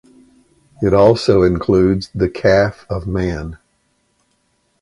[0.81, 3.59] It also includes the Calf of Man.